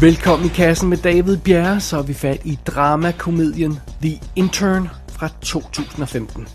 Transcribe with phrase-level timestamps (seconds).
[0.00, 5.28] Velkommen i kassen med David Bjerre, så er vi fat i dramakomedien The Intern fra
[5.40, 6.48] 2015.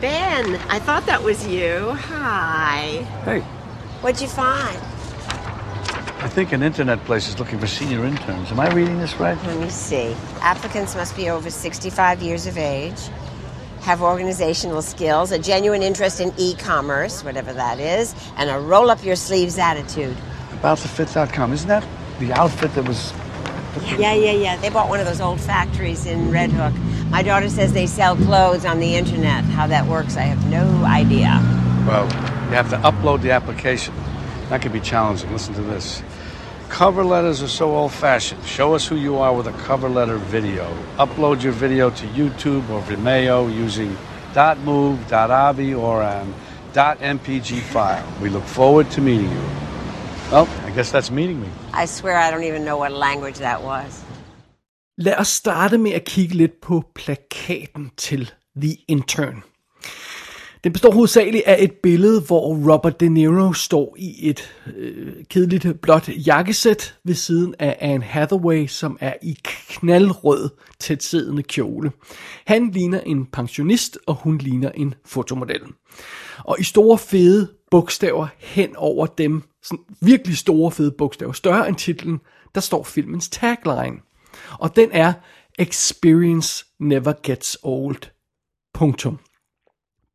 [0.00, 0.46] Ben,
[0.76, 1.90] I thought that was you.
[1.90, 3.06] Hi.
[3.24, 3.40] Hey,
[4.02, 4.78] What'd you find?
[6.26, 8.52] I think an internet place is looking for senior interns.
[8.52, 9.46] Am I reading this right?
[9.46, 10.14] Let me see.
[10.42, 13.00] Applicants must be over 65 years of age,
[13.80, 18.90] have organizational skills, a genuine interest in e commerce, whatever that is, and a roll
[18.90, 20.16] up your sleeves attitude.
[20.62, 21.52] AboutTheFit.com.
[21.52, 21.84] Isn't that
[22.26, 23.12] the outfit that was.
[23.98, 24.56] Yeah, yeah, yeah.
[24.56, 26.74] They bought one of those old factories in Red Hook.
[27.10, 29.44] My daughter says they sell clothes on the internet.
[29.44, 31.40] How that works, I have no idea.
[31.86, 33.94] Well, you have to upload the application.
[34.48, 35.32] That could be challenging.
[35.32, 36.02] Listen to this.
[36.68, 38.44] Cover letters are so old fashioned.
[38.46, 40.64] Show us who you are with a cover letter video.
[40.96, 43.96] Upload your video to YouTube or Vimeo using
[44.64, 46.34] .move, .avi, or an
[46.72, 48.06] .mpg file.
[48.22, 49.61] We look forward to meeting you.
[50.32, 51.46] Well, I guess that's meeting me.
[51.82, 54.04] I swear I don't even know what language that was.
[54.98, 59.42] Lad os starte med at kigge lidt på plakaten til The Intern.
[60.64, 65.80] Den består hovedsageligt af et billede, hvor Robert De Niro står i et øh, kedeligt
[65.80, 69.38] blåt jakkesæt ved siden af Anne Hathaway, som er i
[69.68, 71.92] knaldrød tætsiddende kjole.
[72.46, 75.62] Han ligner en pensionist, og hun ligner en fotomodel.
[76.44, 81.76] Og i store fede bogstaver hen over dem, sådan virkelig store fede bogstaver, større end
[81.76, 82.20] titlen,
[82.54, 83.96] der står filmens tagline.
[84.58, 85.12] Og den er
[85.58, 88.02] Experience never gets old.
[88.74, 89.18] Punktum.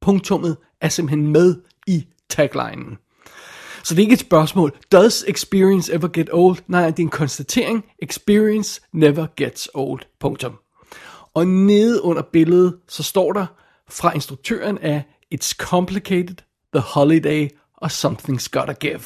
[0.01, 2.97] Punktummet er simpelthen med i taglinen.
[3.83, 6.57] Så det er ikke et spørgsmål, does experience ever get old?
[6.67, 10.01] Nej, det er en konstatering, experience never gets old.
[10.19, 10.57] Punktum.
[11.33, 13.45] Og nede under billedet, så står der
[13.89, 15.03] fra instruktøren af
[15.35, 16.35] It's Complicated,
[16.73, 19.01] The Holiday og Something's Gotta Give.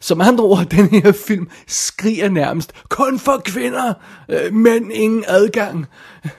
[0.00, 3.94] Som andre ord, den her film skriger nærmest, kun for kvinder,
[4.28, 5.86] øh, men ingen adgang.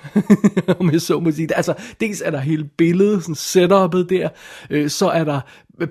[0.80, 1.54] Om jeg så må sige det.
[1.56, 4.30] Altså, dels er der hele billedet, sådan setupet der,
[4.70, 5.42] øh, så er der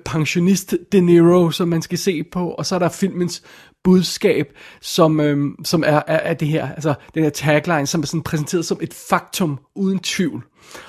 [0.05, 3.43] pensionist De Niro, som man skal se på, og så er der filmens
[3.83, 8.05] budskab, som, øh, som er, er, er det her, altså den her tagline, som er
[8.05, 10.43] sådan præsenteret som et faktum uden tvivl.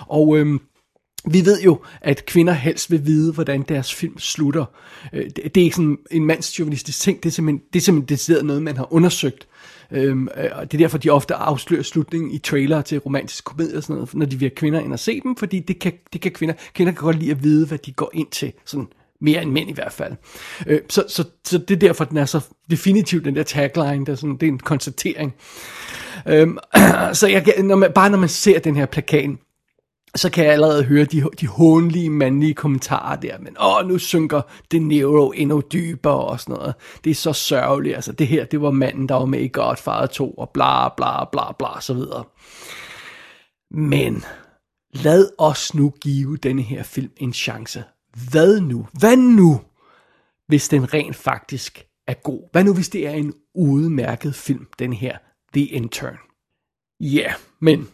[0.09, 0.61] Og øh,
[1.25, 4.65] vi ved jo, at kvinder helst vil vide, hvordan deres film slutter.
[5.13, 8.45] Øh, det er ikke sådan en mandsjournalistisk ting, det er simpelthen, det er simpelthen decideret
[8.45, 9.47] noget, man har undersøgt.
[9.91, 13.77] Øhm, øh, og det er derfor, de ofte afslører slutningen i trailer til romantiske komedier
[13.77, 16.21] og sådan noget, når de vil kvinder ind og se dem, fordi det kan, det
[16.21, 18.87] kan kvinder, kvinder kan godt lide at vide, hvad de går ind til, sådan
[19.21, 20.13] mere end mænd i hvert fald.
[20.67, 24.15] Øh, så, så, så det er derfor, den er så definitivt, den der tagline, der
[24.15, 25.35] sådan, det er en konstatering.
[26.29, 26.59] Øhm,
[27.13, 29.31] så jeg, når man, bare når man ser den her plakat,
[30.17, 34.43] så kan jeg allerede høre de, de hånlige mandlige kommentarer der, men åh, nu synker
[34.73, 36.75] De Niro endnu dybere og sådan noget.
[37.05, 40.07] Det er så sørgeligt, altså det her, det var manden, der var med i Godfather
[40.07, 42.25] 2, og bla bla bla bla, så videre.
[43.71, 44.25] Men
[44.95, 47.85] lad os nu give denne her film en chance.
[48.31, 48.87] Hvad nu?
[48.93, 49.61] Hvad nu,
[50.47, 52.49] hvis den rent faktisk er god?
[52.53, 55.19] Hvad nu, hvis det er en udmærket film, den her
[55.53, 56.19] The Intern?
[57.01, 57.89] Ja, yeah, men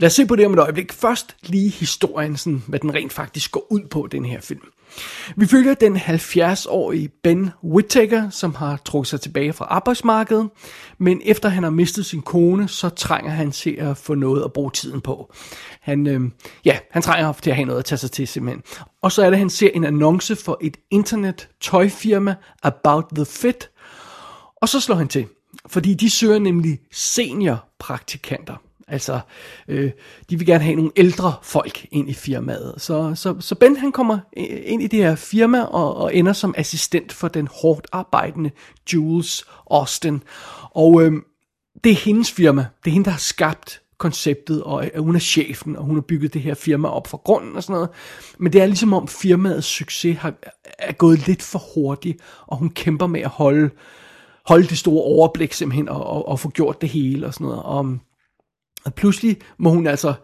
[0.00, 0.92] lad os se på det om et øjeblik.
[0.92, 4.60] Først lige historien, sådan, hvad den rent faktisk går ud på, den her film.
[5.36, 10.48] Vi følger den 70-årige Ben Whittaker, som har trukket sig tilbage fra arbejdsmarkedet,
[10.98, 14.52] men efter han har mistet sin kone, så trænger han til at få noget at
[14.52, 15.34] bruge tiden på.
[15.80, 16.20] Han, øh,
[16.64, 18.62] ja, han trænger til at have noget at tage sig til simpelthen.
[19.02, 23.26] Og så er det, at han ser en annonce for et internet tøjfirma, About the
[23.26, 23.70] Fit,
[24.56, 25.26] og så slår han til,
[25.66, 28.56] fordi de søger nemlig seniorpraktikanter.
[28.90, 29.20] Altså,
[29.68, 29.90] øh,
[30.30, 32.74] de vil gerne have nogle ældre folk ind i firmaet.
[32.76, 34.18] Så, så, så Ben han kommer
[34.66, 38.50] ind i det her firma og, og ender som assistent for den hårdt arbejdende
[38.92, 40.22] Jules Austin.
[40.70, 41.12] Og øh,
[41.84, 42.66] det er hendes firma.
[42.84, 46.00] Det er hende, der har skabt konceptet, og øh, hun er chefen, og hun har
[46.00, 47.88] bygget det her firma op fra grunden og sådan noget.
[48.38, 50.34] Men det er ligesom om firmaets succes har,
[50.78, 53.70] er gået lidt for hurtigt, og hun kæmper med at holde,
[54.46, 57.62] holde det store overblik simpelthen, og, og, og få gjort det hele og sådan noget.
[57.62, 58.00] Og, øhm,
[58.84, 60.14] og pludselig må hun altså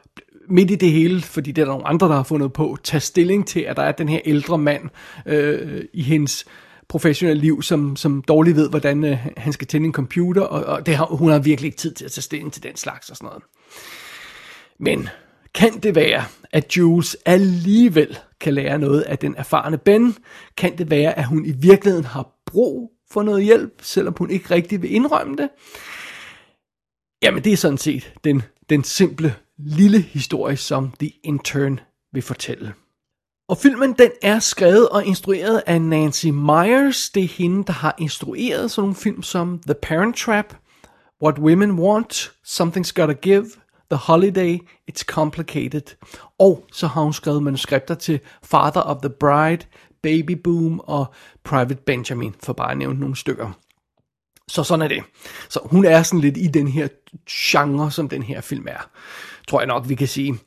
[0.49, 3.01] midt i det hele, fordi det er der nogle andre, der har fundet på, tage
[3.01, 4.83] stilling til, at der er den her ældre mand
[5.27, 6.45] øh, i hendes
[6.89, 10.87] professionelle liv, som, som dårligt ved, hvordan øh, han skal tænde en computer, og, og
[10.87, 13.17] det har, hun har virkelig ikke tid til at tage stilling til den slags og
[13.17, 13.43] sådan noget.
[14.79, 15.09] Men
[15.55, 20.17] kan det være, at Jules alligevel kan lære noget af den erfarne Ben?
[20.57, 24.51] Kan det være, at hun i virkeligheden har brug for noget hjælp, selvom hun ikke
[24.51, 25.49] rigtig vil indrømme det?
[27.27, 31.81] Jamen, det er sådan set den, den simple lille historie, som The Intern
[32.13, 32.75] vil fortælle.
[33.49, 37.11] Og filmen den er skrevet og instrueret af Nancy Myers.
[37.11, 40.55] Det er hende, der har instrueret sådan nogle film som The Parent Trap,
[41.23, 43.47] What Women Want, Something's Gotta Give,
[43.91, 44.59] The Holiday,
[44.91, 45.97] It's Complicated.
[46.39, 49.67] Og så har hun skrevet manuskripter til Father of the Bride,
[50.03, 51.07] Baby Boom og
[51.45, 53.53] Private Benjamin, for bare at nævne nogle stykker.
[54.51, 55.03] Så sådan er det.
[55.49, 56.89] Så hun er sådan lidt i den her
[57.31, 58.91] genre, som den her film er.
[59.49, 60.39] Tror jeg nok, vi kan sige.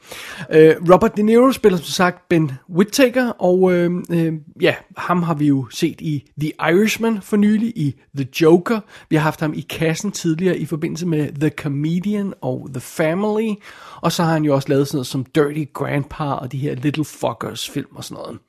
[0.52, 5.34] Øh, Robert De Niro spiller som sagt Ben Whittaker, og øh, uh, ja, ham har
[5.34, 8.80] vi jo set i The Irishman for nylig, i The Joker.
[9.10, 13.54] Vi har haft ham i kassen tidligere i forbindelse med The Comedian og The Family.
[14.02, 16.76] Og så har han jo også lavet sådan noget som Dirty Grandpa og de her
[16.76, 18.40] Little Fuckers film og sådan noget.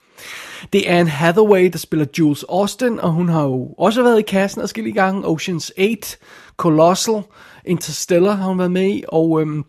[0.73, 4.23] Det er Anne Hathaway, der spiller Jules Austin, og hun har jo også været i
[4.23, 5.27] kassen adskillige gange.
[5.27, 6.17] Ocean's 8,
[6.57, 7.23] Colossal,
[7.65, 9.65] Interstellar har hun været med i, og øhm,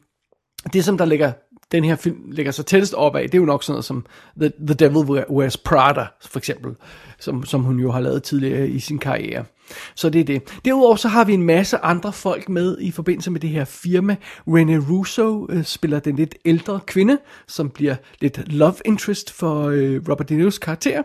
[0.73, 1.31] det som der ligger
[1.71, 4.05] den her film ligger så tættest op af, det er jo nok sådan noget som
[4.39, 6.75] The, The Devil Wears Prada, for eksempel,
[7.19, 9.45] som, som hun jo har lavet tidligere i sin karriere.
[9.95, 10.59] Så det er det.
[10.65, 14.15] Derudover så har vi en masse andre folk med i forbindelse med det her firma.
[14.47, 20.01] Rene Russo øh, spiller den lidt ældre kvinde, som bliver lidt love interest for øh,
[20.09, 21.03] Robert De Niro's karakter.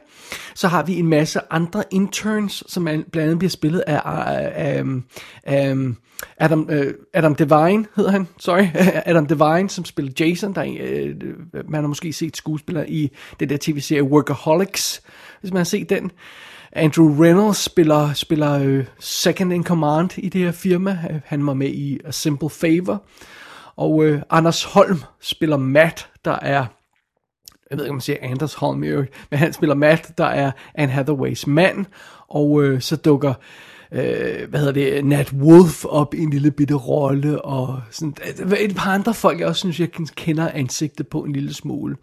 [0.54, 4.84] Så har vi en masse andre interns, som blandt andet bliver spillet af, af, af,
[5.42, 5.76] af
[6.36, 8.66] Adam, øh, Adam Devine hedder han, sorry,
[9.10, 11.14] Adam Devine, som spiller Jason, der øh,
[11.68, 13.10] man har måske set skuespiller i
[13.40, 15.02] den der tv-serie Workaholics,
[15.40, 16.10] hvis man har set den.
[16.76, 21.20] Andrew Reynolds spiller, spiller øh, second in command i det her firma.
[21.24, 23.02] Han var med i A Simple Favor.
[23.76, 26.66] Og øh, Anders Holm spiller Matt, der er
[27.70, 29.08] jeg ved ikke, om man siger Anders Holm, men
[29.38, 31.86] han spiller Matt, der er Anne Hathaways mand,
[32.28, 33.34] og øh, så dukker
[33.92, 38.14] øh, hvad hedder det, Nat Wolf op i en lille bitte rolle, og sådan,
[38.58, 41.96] et par andre folk, jeg også synes, jeg kender ansigtet på en lille smule.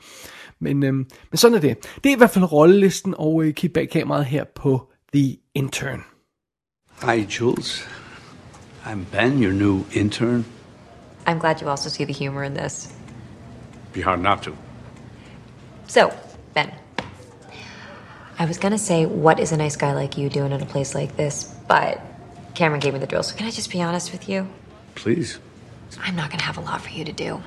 [0.63, 1.77] Men, øh, men sådan er det.
[2.03, 6.03] Det er i hvert fald rollelisten, og øh, kig bag kameraet her på The Intern.
[7.01, 7.87] Hi, Jules.
[8.85, 10.45] I'm Ben, your new intern.
[11.25, 12.89] I'm glad you also see the humor in this.
[13.93, 14.51] Be hard not to.
[15.87, 16.11] So,
[16.53, 16.69] Ben,
[18.39, 20.95] I was gonna say, what is a nice guy like you doing at a place
[20.95, 21.55] like this?
[21.67, 22.01] But
[22.55, 24.47] Cameron gave me the drill, so can I just be honest with you?
[24.95, 25.39] Please.
[26.01, 27.41] I'm not gonna have a lot for you to do.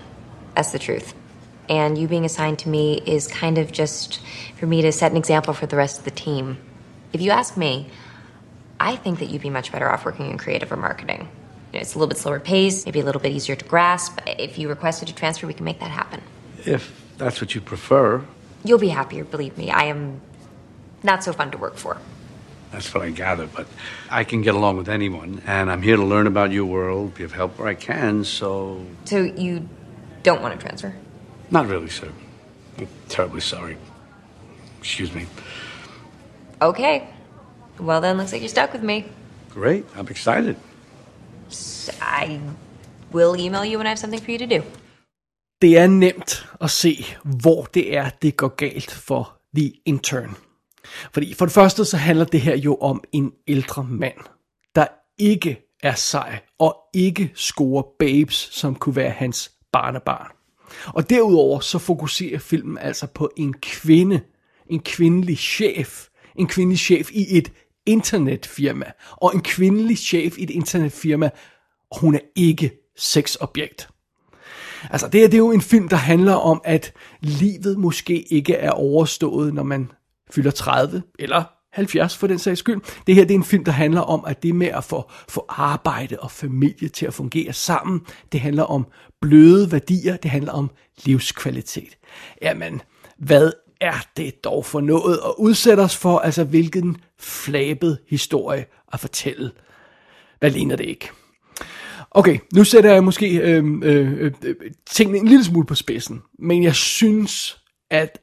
[0.55, 1.15] That's the truth.
[1.69, 4.21] And you being assigned to me is kind of just
[4.57, 6.59] for me to set an example for the rest of the team.
[7.13, 7.89] If you ask me,
[8.79, 11.29] I think that you'd be much better off working in creative or marketing.
[11.73, 14.21] You know, it's a little bit slower pace, maybe a little bit easier to grasp.
[14.27, 16.23] If you requested a transfer, we can make that happen.
[16.65, 18.25] If that's what you prefer.
[18.65, 19.71] You'll be happier, believe me.
[19.71, 20.21] I am
[21.03, 21.99] not so fun to work for.
[22.73, 23.67] That's what I gather, but
[24.11, 27.25] I can get along with anyone, and I'm here to learn about your world, be
[27.25, 28.85] of help where I can, so.
[29.05, 29.69] So you
[30.23, 30.95] don't want to transfer?
[31.51, 32.09] Not really, sir.
[32.79, 33.77] I'm terribly sorry.
[34.81, 35.27] Excuse me.
[36.61, 37.09] Okay.
[37.81, 39.05] Well, then, looks like you're stuck with me.
[39.51, 39.85] Great.
[39.97, 40.57] I'm excited.
[42.01, 42.41] I
[43.13, 44.63] will email you when I have something for you to do.
[45.63, 50.37] Det er nemt at se, hvor det er, det går galt for The Intern.
[51.13, 54.19] Fordi for det første så handler det her jo om en ældre mand,
[54.75, 54.87] der
[55.19, 60.36] ikke er sej og ikke scorer babes, som kunne være hans barnebarn.
[60.87, 64.21] Og derudover så fokuserer filmen altså på en kvinde,
[64.71, 67.53] en kvindelig chef, en kvindelig chef i et
[67.87, 71.31] internetfirma, og en kvindelig chef i et internetfirma,
[71.91, 73.89] og hun er ikke sexobjekt.
[74.91, 78.55] Altså det, her, det er jo en film, der handler om, at livet måske ikke
[78.55, 79.93] er overstået, når man
[80.31, 82.81] fylder 30, eller 70 for den sags skyld.
[83.07, 85.45] Det her det er en film, der handler om, at det med at få, få
[85.49, 88.01] arbejde og familie til at fungere sammen,
[88.33, 88.87] det handler om
[89.21, 90.71] bløde værdier, det handler om
[91.05, 91.99] livskvalitet.
[92.43, 92.83] Jamen,
[93.19, 96.19] hvad er det dog for noget at udsætte os for?
[96.19, 99.51] Altså, hvilken flabet historie at fortælle?
[100.39, 101.11] Hvad ligner det ikke?
[102.11, 104.55] Okay, nu sætter jeg måske øh, øh, øh,
[104.91, 108.19] tingene en lille smule på spidsen, men jeg synes, at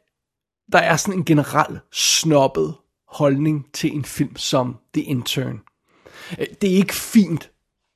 [0.71, 2.75] der er sådan en generel snobbet
[3.13, 5.61] holdning til en film som The Intern.
[6.39, 7.51] Øh, det er ikke fint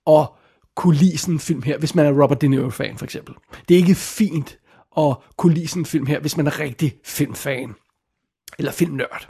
[0.08, 0.28] at
[0.76, 3.36] kunne lide sådan en film her, hvis man er Robert De Niro-fan for eksempel.
[3.70, 4.60] Det er ikke fint
[4.98, 7.76] at kunne lide sådan en film her, hvis man er rigtig filmfan.
[8.60, 9.28] Eller filmnørd.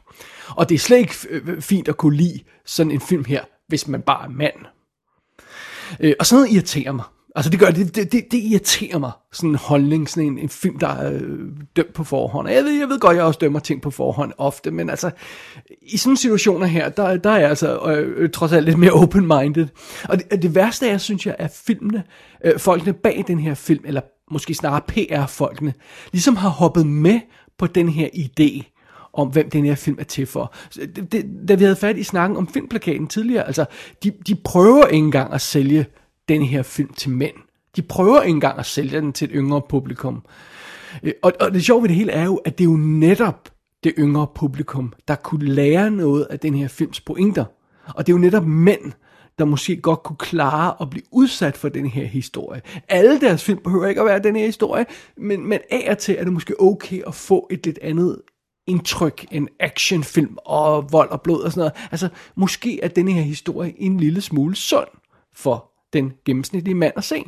[0.49, 3.43] Og det er slet ikke øh, øh, fint at kunne lide sådan en film her,
[3.67, 4.65] hvis man bare er mand.
[6.19, 7.05] Og sådan noget irriterer mig.
[7.37, 10.49] Altså det gør det, det, det, det irriterer mig, sådan en holdning, sådan en, en
[10.49, 11.39] film, der er øh,
[11.75, 12.49] dømt på forhånd.
[12.49, 15.11] Jeg ved, jeg ved godt, jeg også dømmer ting på forhånd ofte, men altså,
[15.81, 18.91] i sådan situationer her, der, der er jeg altså øh, øh, trods alt lidt mere
[18.91, 19.67] open-minded.
[20.09, 22.03] Og det, det værste er, synes jeg, at filmene,
[22.45, 24.01] øh, folkene bag den her film, eller
[24.31, 25.73] måske snarere PR-folkene,
[26.11, 27.19] ligesom har hoppet med
[27.57, 28.73] på den her idé
[29.13, 30.53] om, hvem den her film er til for.
[30.75, 33.65] Det, det, da vi havde fat i snakken om filmplakaten tidligere, altså,
[34.03, 35.85] de, de prøver ikke engang at sælge
[36.29, 37.35] den her film til mænd.
[37.75, 40.25] De prøver ikke engang at sælge den til et yngre publikum.
[41.03, 43.49] Øh, og, og det sjove ved det hele er jo, at det er jo netop
[43.83, 47.45] det yngre publikum, der kunne lære noget af den her films pointer.
[47.95, 48.91] Og det er jo netop mænd,
[49.39, 52.61] der måske godt kunne klare at blive udsat for den her historie.
[52.89, 54.85] Alle deres film behøver ikke at være den her historie,
[55.17, 58.21] men, men af og til er det måske okay at få et lidt andet
[58.67, 61.89] indtryk en actionfilm og vold og blod og sådan noget.
[61.91, 64.87] Altså, måske er denne her historie en lille smule sund
[65.33, 67.23] for den gennemsnitlige mand at se.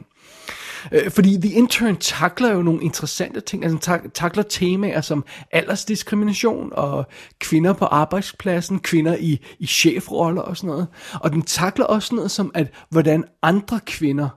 [0.91, 7.05] Øh, fordi The Intern takler jo nogle interessante ting, altså takler temaer som aldersdiskrimination og
[7.39, 10.87] kvinder på arbejdspladsen, kvinder i, i chefroller og sådan noget.
[11.21, 14.29] Og den takler også noget som, at hvordan andre kvinder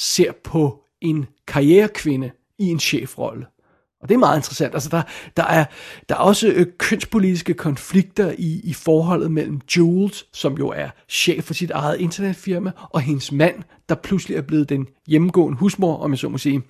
[0.00, 3.46] ser på en karrierekvinde i en chefrolle.
[4.02, 4.74] Og det er meget interessant.
[4.74, 5.02] Altså der,
[5.36, 5.64] der, er,
[6.08, 11.44] der er også øh, kønspolitiske konflikter i, i forholdet mellem Jules, som jo er chef
[11.44, 13.54] for sit eget internetfirma, og hendes mand,
[13.88, 16.62] der pludselig er blevet den hjemmegående husmor, om jeg så må sige.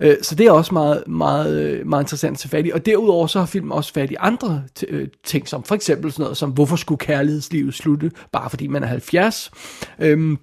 [0.00, 2.70] Øh, så det er også meget, meget, øh, meget interessant at tage fat i.
[2.70, 6.22] Og derudover så har filmen også fat i andre øh, ting, som for eksempel sådan
[6.22, 9.50] noget som, hvorfor skulle kærlighedslivet slutte, bare fordi man er 70?
[9.98, 10.38] Øhm,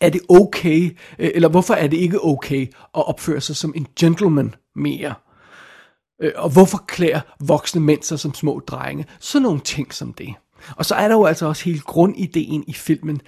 [0.00, 3.86] er det okay, øh, eller hvorfor er det ikke okay at opføre sig som en
[4.00, 5.14] gentleman mere?
[6.22, 9.06] Øh, og hvorfor klæder voksne mænd sig som små drenge?
[9.20, 10.34] Sådan nogle ting som det.
[10.76, 13.20] Og så er der jo altså også hele grundideen i filmen.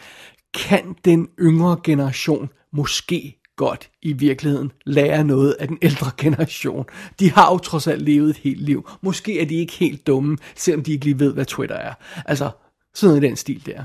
[0.55, 6.85] Kan den yngre generation måske godt i virkeligheden lære noget af den ældre generation.
[7.21, 8.91] De har jo trods alt levet et helt liv.
[9.01, 11.95] Måske er de ikke helt dumme, selvom de ikke lige ved, hvad Twitter er.
[12.27, 12.51] Altså,
[12.95, 13.83] sådan noget i den stil der.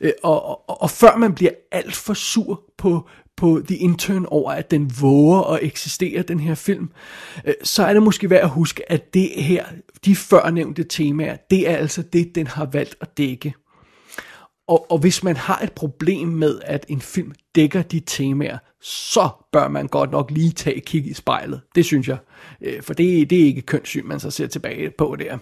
[0.00, 4.52] Øh, og, og, og før man bliver alt for sur på, på The Intern over,
[4.52, 6.90] at den våger at eksistere, den her film,
[7.44, 9.64] øh, så er det måske værd at huske, at det her,
[10.04, 13.54] de førnævnte temaer, det er altså det, den har valgt at dække.
[14.68, 19.28] Og, og hvis man har et problem med, at en film dækker de temaer, så
[19.52, 21.60] bør man godt nok lige tage kig i spejlet.
[21.74, 22.18] Det synes jeg.
[22.62, 25.38] Øh, for det, det er ikke kønssyn, man så ser tilbage på der.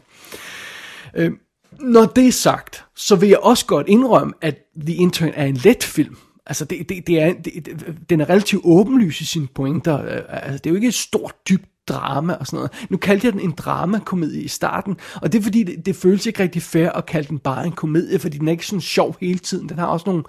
[1.14, 1.32] Øh,
[1.80, 5.56] når det er sagt, så vil jeg også godt indrømme, at The Intern er en
[5.56, 6.16] let film.
[6.46, 7.68] Altså, det, det, det er, det,
[8.10, 10.04] den er relativt åbenlys i sine pointer.
[10.04, 12.70] Øh, altså, det er jo ikke et stort, dybt drama og sådan noget.
[12.90, 16.26] Nu kaldte jeg den en dramakomedie i starten, og det er fordi, det, det føles
[16.26, 19.16] ikke rigtig fair at kalde den bare en komedie, fordi den er ikke sådan sjov
[19.20, 19.68] hele tiden.
[19.68, 20.24] Den har også nogle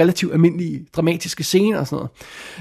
[0.00, 2.10] relativt almindelige dramatiske scener og sådan noget.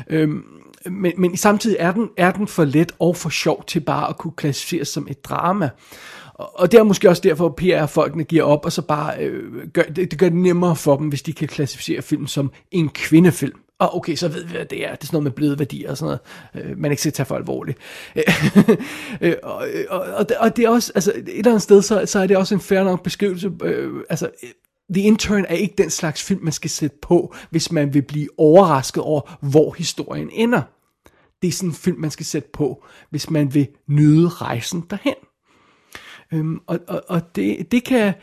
[0.09, 0.43] Øhm,
[0.85, 4.17] men, men samtidig er den, er den for let og for sjov til bare at
[4.17, 5.69] kunne klassificeres som et drama.
[6.53, 9.81] Og det er måske også derfor, at PR-folkene giver op, og så bare øh, gør,
[9.81, 13.59] det, det gør det nemmere for dem, hvis de kan klassificere film som en kvindefilm.
[13.79, 14.95] Og okay, så ved vi, hvad det er.
[14.95, 16.17] Det er sådan noget med bløde værdier og sådan
[16.53, 16.67] noget.
[16.67, 17.77] Øh, man ikke skal tage for alvorligt.
[19.21, 22.19] øh, og, og, og, og det er også, altså et eller andet sted, så, så
[22.19, 23.51] er det også en fair nok beskrivelse.
[23.63, 24.29] Øh, altså,
[24.93, 28.29] The Intern er ikke den slags film, man skal sætte på, hvis man vil blive
[28.37, 30.61] overrasket over, hvor historien ender.
[31.41, 35.15] Det er sådan en film, man skal sætte på, hvis man vil nyde rejsen derhen.
[36.33, 38.13] Øhm, og og, og det, det kan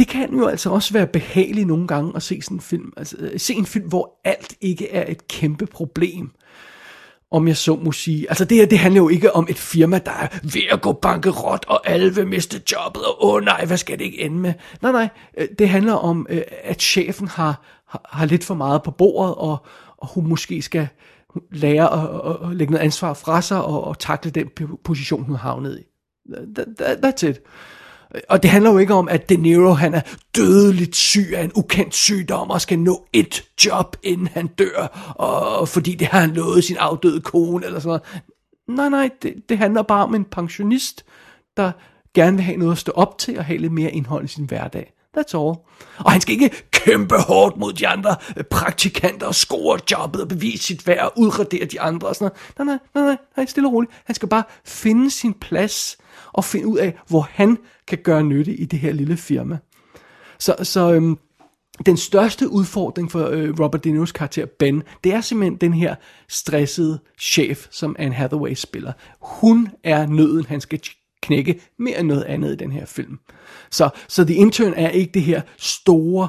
[0.00, 2.92] det kan jo altså også være behageligt nogle gange at se sådan en film.
[2.96, 6.30] Altså øh, se en film, hvor alt ikke er et kæmpe problem.
[7.32, 8.26] Om jeg så må sige.
[8.28, 10.92] Altså det her, det handler jo ikke om et firma, der er ved at gå
[10.92, 14.38] bankerot, og alle vil miste jobbet, og åh oh, nej, hvad skal det ikke ende
[14.38, 14.54] med?
[14.82, 15.08] Nej, nej,
[15.38, 19.34] øh, det handler om, øh, at chefen har, har, har lidt for meget på bordet,
[19.34, 20.88] og, og hun måske skal
[21.50, 24.48] lære at, at, at lægge noget ansvar fra sig, og, og takle den
[24.84, 25.89] position, hun havnet i.
[26.78, 27.40] That, that's it.
[28.28, 30.00] Og det handler jo ikke om, at De Niro han er
[30.36, 35.68] dødeligt syg af en ukendt sygdom og skal nå et job, inden han dør, og
[35.68, 38.02] fordi det har han lovet sin afdøde kone eller sådan noget.
[38.68, 41.04] Nej, nej, det, det handler bare om en pensionist,
[41.56, 41.72] der
[42.14, 44.44] gerne vil have noget at stå op til og have lidt mere indhold i sin
[44.44, 44.92] hverdag.
[45.16, 45.54] That's all.
[45.98, 50.28] Og han skal ikke kæmpe hårdt mod de andre øh, praktikanter og score jobbet og
[50.28, 52.58] bevise sit værd og udradere de andre og sådan noget.
[52.58, 53.92] Nej, nej, nej, nej, nej, stille og roligt.
[54.04, 55.98] Han skal bare finde sin plads
[56.32, 57.58] og finde ud af, hvor han
[57.88, 59.58] kan gøre nytte i det her lille firma.
[60.38, 61.18] Så, så øhm,
[61.86, 65.94] den største udfordring for øh, Robert De Niro's karakter Ben, det er simpelthen den her
[66.28, 68.92] stressede chef, som Anne Hathaway spiller.
[69.20, 70.80] Hun er nøden, han skal
[71.22, 73.18] knække mere end noget andet i den her film.
[73.70, 76.28] Så, så The Intern er ikke det her store,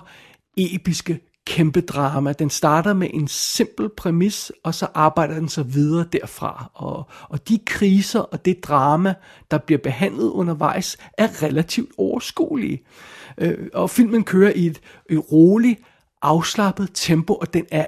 [0.57, 2.33] episke kæmpe drama.
[2.33, 6.71] Den starter med en simpel præmis, og så arbejder den så videre derfra.
[6.73, 9.13] Og, og de kriser og det drama,
[9.51, 12.83] der bliver behandlet undervejs, er relativt overskuelige.
[13.37, 15.79] Øh, og filmen kører i et, et roligt,
[16.21, 17.85] afslappet tempo, og den er,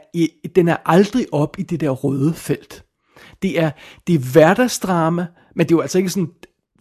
[0.56, 2.84] den er aldrig op i det der røde felt.
[3.42, 3.72] Det er,
[4.08, 6.32] det er hverdagsdrama, men det er jo altså ikke sådan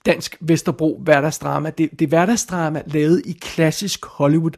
[0.07, 1.71] dansk Vesterbro hverdagsdrama.
[1.71, 4.53] Det, det er hverdagsdrama lavet i klassisk Hollywood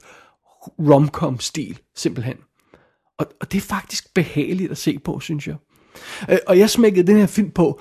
[0.78, 2.36] romcom-stil, simpelthen.
[3.18, 5.56] Og, og det er faktisk behageligt at se på, synes jeg.
[6.30, 7.80] Øh, og jeg smækkede den her film på,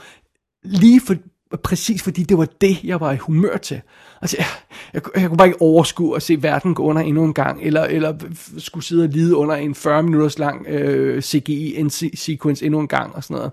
[0.63, 1.15] lige for,
[1.57, 3.81] præcis fordi det var det, jeg var i humør til.
[4.21, 4.45] Altså, jeg,
[4.93, 7.83] jeg, jeg kunne bare ikke overskue at se verden gå under endnu en gang, eller,
[7.83, 8.13] eller
[8.57, 13.23] skulle sidde og lide under en 40 minutters lang øh, CGI-sequence endnu en gang, og
[13.23, 13.51] sådan noget.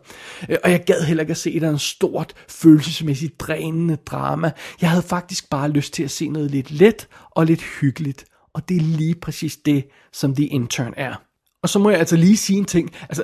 [0.48, 4.50] Øh, og jeg gad heller ikke at se et en stort, følelsesmæssigt drænende drama.
[4.80, 8.24] Jeg havde faktisk bare lyst til at se noget lidt let og lidt hyggeligt.
[8.52, 11.14] Og det er lige præcis det, som The Intern er.
[11.62, 12.90] Og så må jeg altså lige sige en ting.
[13.02, 13.22] Altså,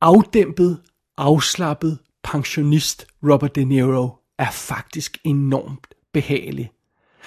[0.00, 0.80] afdæmpet,
[1.16, 6.70] afslappet pensionist Robert De Niro er faktisk enormt behagelig.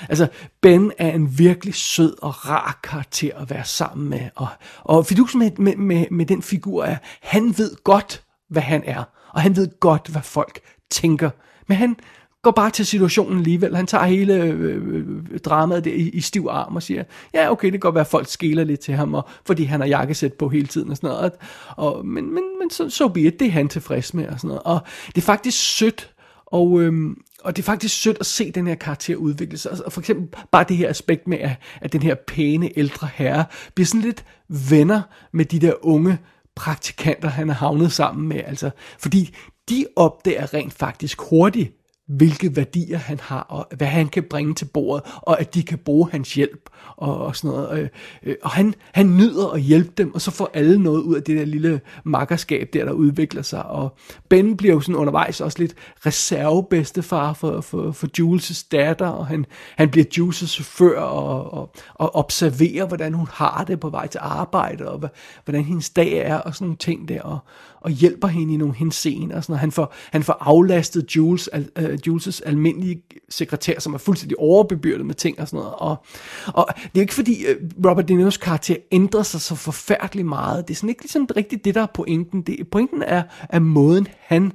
[0.10, 0.28] Altså,
[0.62, 4.30] Ben er en virkelig sød og rar karakter at være sammen med.
[4.36, 4.48] Og,
[4.84, 9.04] og fidusen med, med, med, med den figur er, han ved godt, hvad han er.
[9.34, 10.60] Og han ved godt, hvad folk
[10.90, 11.30] tænker.
[11.68, 11.96] Men han,
[12.44, 13.76] går bare til situationen alligevel.
[13.76, 17.66] Han tager hele øh, øh, dramaet der i, i stiv arm og siger, ja okay,
[17.66, 20.34] det kan godt være, at folk skæler lidt til ham, og, fordi han har jakkesæt
[20.34, 21.32] på hele tiden og sådan noget.
[21.78, 24.48] Og, men men, men så, så be it, det er han tilfreds med og sådan
[24.48, 24.64] noget.
[24.64, 26.14] Og det er faktisk sødt,
[26.46, 29.86] og, øhm, og det er faktisk sødt at se den her karakter udvikle sig.
[29.86, 33.46] Og for eksempel bare det her aspekt med, at, at den her pæne ældre herre
[33.76, 34.26] bliver sådan lidt
[34.70, 36.18] venner med de der unge
[36.56, 38.42] praktikanter, han er havnet sammen med.
[38.46, 38.70] Altså,
[39.00, 39.36] fordi
[39.70, 41.81] de opdager rent faktisk hurtigt,
[42.18, 45.78] hvilke værdier han har, og hvad han kan bringe til bordet, og at de kan
[45.78, 47.80] bruge hans hjælp, og, og sådan noget.
[47.80, 47.90] Øh,
[48.24, 51.24] øh, og han, han nyder at hjælpe dem, og så får alle noget ud af
[51.24, 53.66] det der lille makkerskab der, der udvikler sig.
[53.66, 53.98] Og
[54.30, 55.76] Ben bliver jo sådan undervejs også lidt
[56.06, 59.46] reservebedstefar for, for, for Jules' datter, og han,
[59.78, 64.20] han bliver Jules' chauffør, og, og, og observerer, hvordan hun har det på vej til
[64.24, 65.10] arbejde, og
[65.46, 67.40] hvordan hendes dag er, og sådan nogle ting der, og,
[67.82, 69.60] og hjælper hende i nogle henseender, og sådan noget.
[69.60, 75.06] Han får, han får aflastet Jules, uh, øh, Jules' almindelige sekretær, som er fuldstændig overbebyrdet
[75.06, 75.74] med ting og sådan noget.
[75.78, 76.06] Og,
[76.48, 80.68] og det er ikke fordi uh, Robert De Niro's karakter ændrer sig så forfærdeligt meget.
[80.68, 82.42] Det er sådan ikke ligesom rigtigt det, der er pointen.
[82.42, 84.52] Det, pointen er, at måden, han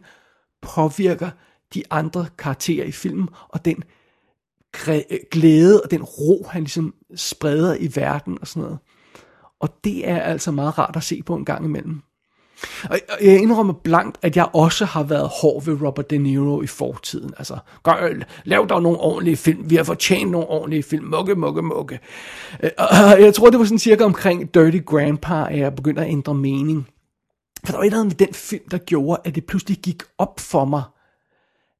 [0.62, 1.30] påvirker
[1.74, 3.82] de andre karakterer i filmen, og den
[4.88, 8.78] øh, glæde og den ro, han ligesom spreder i verden og sådan noget.
[9.60, 12.02] Og det er altså meget rart at se på en gang imellem.
[12.90, 16.66] Og jeg indrømmer blankt, at jeg også har været hård ved Robert De Niro i
[16.66, 17.34] fortiden.
[17.38, 19.70] Altså, gør, lav dog nogle ordentlige film.
[19.70, 21.04] Vi har fortjent nogle ordentlige film.
[21.04, 22.00] Mukke, mukke, mukke.
[22.62, 26.10] Øh, og jeg tror, det var sådan cirka omkring Dirty Grandpa, at jeg begyndte at
[26.10, 26.88] ændre mening.
[27.64, 30.02] For der var et eller andet med den film, der gjorde, at det pludselig gik
[30.18, 30.82] op for mig,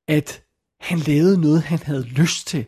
[0.09, 0.43] at
[0.81, 2.65] han lavede noget, han havde lyst til.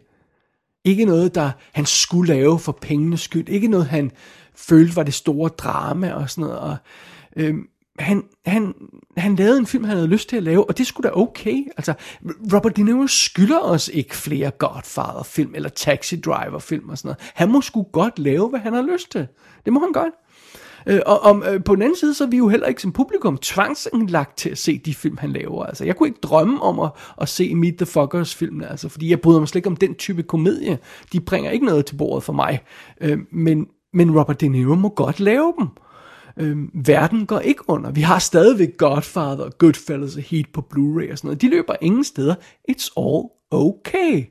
[0.85, 3.49] Ikke noget, der han skulle lave for pengenes skyld.
[3.49, 4.11] Ikke noget, han
[4.55, 6.59] følte var det store drama og sådan noget.
[6.59, 6.77] Og,
[7.37, 7.67] øhm,
[7.99, 8.75] han, han,
[9.17, 11.65] han lavede en film, han havde lyst til at lave, og det skulle da okay.
[11.77, 11.95] Altså,
[12.55, 17.33] Robert De Niro skylder os ikke flere Godfather-film, eller Taxi Driver-film og sådan noget.
[17.35, 19.27] Han må sgu godt lave, hvad han har lyst til.
[19.65, 20.15] Det må han godt.
[20.87, 22.93] Øh, og om, øh, på den anden side, så er vi jo heller ikke som
[22.93, 25.65] publikum tvangsindlagt til at se de film, han laver.
[25.65, 29.11] Altså, jeg kunne ikke drømme om at, at se Meet the Fuckers filmene, altså, fordi
[29.11, 30.79] jeg bryder mig slet ikke om den type komedie.
[31.13, 32.61] De bringer ikke noget til bordet for mig.
[33.01, 35.69] Øh, men, men Robert De Niro må godt lave dem.
[36.39, 37.91] Øhm, verden går ikke under.
[37.91, 41.43] Vi har stadigvæk Godfather, Goodfellas og Heat på Blu-ray og sådan noget.
[41.43, 42.35] De løber ingen steder.
[42.71, 44.25] It's all okay.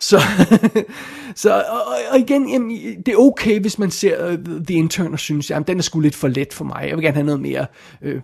[0.00, 0.20] Så,
[1.42, 5.18] så og, og igen, jamen, det er okay, hvis man ser uh, The Intern og
[5.18, 6.86] synes, jamen, den er sgu lidt for let for mig.
[6.88, 7.66] Jeg vil gerne have noget mere
[8.02, 8.20] øh,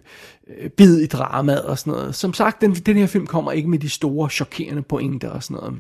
[0.58, 2.14] øh, bid i dramaet og sådan noget.
[2.14, 5.56] Som sagt, den, den her film kommer ikke med de store, chokerende pointer og sådan
[5.56, 5.74] noget.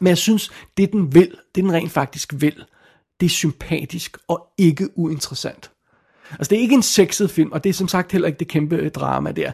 [0.00, 2.64] Men jeg synes, det den vil, det den rent faktisk vil,
[3.20, 5.70] det er sympatisk og ikke uinteressant.
[6.30, 8.48] Altså det er ikke en sexet film, og det er som sagt heller ikke det
[8.48, 9.52] kæmpe øh, drama der.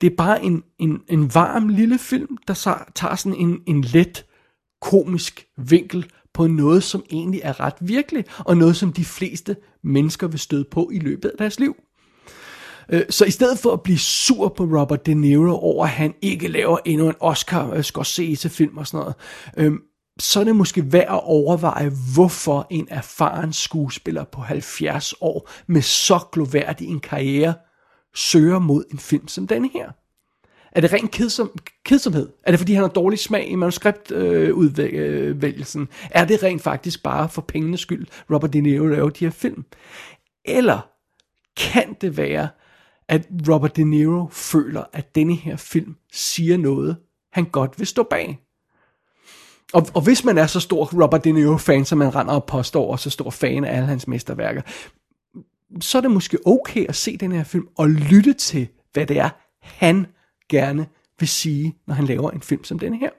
[0.00, 2.54] Det er bare en, en, en varm lille film, der
[2.94, 4.24] tager sådan en, en let
[4.80, 10.26] komisk vinkel på noget, som egentlig er ret virkelig, og noget, som de fleste mennesker
[10.28, 11.76] vil støde på i løbet af deres liv.
[12.88, 16.14] Øh, så i stedet for at blive sur på Robert De Niro over, at han
[16.22, 19.14] ikke laver endnu en Oscar øh, Scorsese-film og sådan noget,
[19.56, 19.78] øhm,
[20.20, 25.82] så er det måske værd at overveje, hvorfor en erfaren skuespiller på 70 år med
[25.82, 27.54] så gloværdig en karriere
[28.14, 29.90] søger mod en film som denne her.
[30.72, 32.28] Er det ren kedsom, kedsomhed?
[32.42, 35.82] Er det fordi han har dårlig smag i manuskriptudvælgelsen?
[35.82, 39.32] Øh, er det rent faktisk bare for pengenes skyld, Robert De Niro laver de her
[39.32, 39.64] film?
[40.44, 40.88] Eller
[41.56, 42.48] kan det være,
[43.08, 46.96] at Robert De Niro føler, at denne her film siger noget,
[47.32, 48.38] han godt vil stå bag?
[49.72, 52.92] Og, og hvis man er så stor Robert De Niro-fan, som man render og påstår,
[52.92, 54.62] og så stor fan af alle hans mesterværker,
[55.80, 59.18] så er det måske okay at se den her film og lytte til, hvad det
[59.18, 59.28] er,
[59.62, 60.06] han
[60.48, 60.86] gerne
[61.18, 63.10] vil sige, når han laver en film som denne her.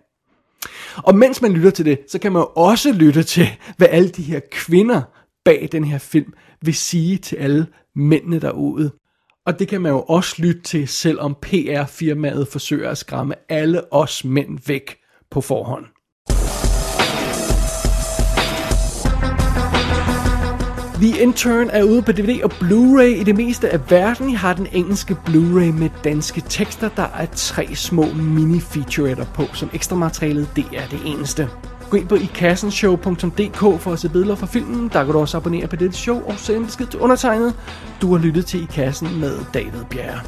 [0.98, 4.10] Og mens man lytter til det, så kan man jo også lytte til, hvad alle
[4.10, 5.02] de her kvinder
[5.46, 8.92] bag den her film vil sige til alle mændene derude.
[9.46, 14.26] Og det kan man jo også lytte til, selvom PR-firmaet forsøger at skræmme alle os
[14.26, 14.98] mænd væk
[15.32, 15.86] på forhånd.
[21.02, 24.30] The Intern er ude på DVD og Blu-ray i det meste af verden.
[24.30, 26.90] I har den engelske Blu-ray med danske tekster.
[26.90, 31.50] Der er tre små mini-featuretter på, som ekstra materialet det er det eneste.
[31.90, 34.90] Gå ind på ikassenshow.dk for at se billeder fra filmen.
[34.94, 37.54] Der kan du også abonnere på dette show og sende besked til undertegnet.
[38.02, 40.22] Du har lyttet til I Kassen med David Bjerre.